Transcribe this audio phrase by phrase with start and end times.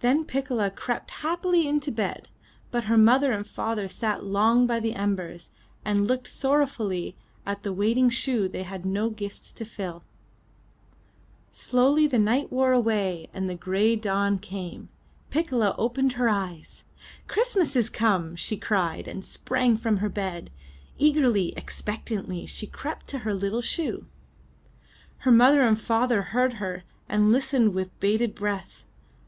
[0.00, 2.26] Then Piccola crept happily into bed,
[2.72, 5.50] but her mother and father sat long by the embers,
[5.84, 10.02] and looked sorrow fully at the waiting shoe they had no gifts to fill.
[11.52, 14.88] Slowly the night wore away and the gray dawn came.
[15.30, 16.82] Piccola opened her eyes.
[17.28, 20.50] ''Christmas is come!*' she cried and sprang from her bed.
[20.98, 24.06] Eagerly, expectantly, she crept to her little shoe.
[25.18, 28.86] Her mother and father heard her, and listened with bated breath.